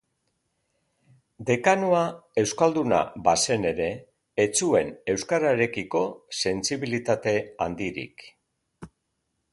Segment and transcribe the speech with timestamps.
[1.49, 1.99] Dekanoa
[2.43, 3.89] euskalduna bazen ere,
[4.45, 6.03] ez zuen euskararekiko
[6.41, 8.29] sentsibilitate handirik.